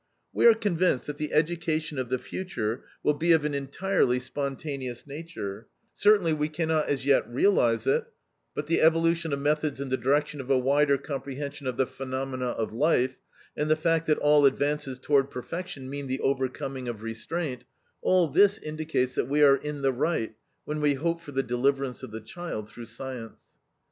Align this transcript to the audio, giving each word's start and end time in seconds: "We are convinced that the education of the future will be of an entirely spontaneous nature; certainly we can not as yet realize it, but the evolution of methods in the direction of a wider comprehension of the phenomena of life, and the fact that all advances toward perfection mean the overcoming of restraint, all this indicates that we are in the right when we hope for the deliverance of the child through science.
"We 0.33 0.47
are 0.47 0.55
convinced 0.55 1.05
that 1.05 1.17
the 1.19 1.31
education 1.31 1.99
of 1.99 2.09
the 2.09 2.17
future 2.17 2.85
will 3.03 3.13
be 3.13 3.33
of 3.33 3.45
an 3.45 3.53
entirely 3.53 4.19
spontaneous 4.19 5.05
nature; 5.05 5.67
certainly 5.93 6.33
we 6.33 6.49
can 6.49 6.69
not 6.69 6.87
as 6.87 7.05
yet 7.05 7.29
realize 7.31 7.85
it, 7.85 8.05
but 8.55 8.65
the 8.65 8.81
evolution 8.81 9.31
of 9.31 9.39
methods 9.39 9.79
in 9.79 9.89
the 9.89 9.97
direction 9.97 10.41
of 10.41 10.49
a 10.49 10.57
wider 10.57 10.97
comprehension 10.97 11.67
of 11.67 11.77
the 11.77 11.85
phenomena 11.85 12.47
of 12.47 12.73
life, 12.73 13.17
and 13.55 13.69
the 13.69 13.75
fact 13.75 14.07
that 14.07 14.17
all 14.17 14.47
advances 14.47 14.97
toward 14.97 15.29
perfection 15.29 15.87
mean 15.87 16.07
the 16.07 16.19
overcoming 16.21 16.87
of 16.87 17.03
restraint, 17.03 17.65
all 18.01 18.27
this 18.27 18.57
indicates 18.57 19.13
that 19.13 19.27
we 19.29 19.43
are 19.43 19.57
in 19.57 19.83
the 19.83 19.93
right 19.93 20.33
when 20.65 20.81
we 20.81 20.95
hope 20.95 21.21
for 21.21 21.31
the 21.31 21.43
deliverance 21.43 22.01
of 22.01 22.09
the 22.09 22.21
child 22.21 22.67
through 22.67 22.85
science. 22.85 23.43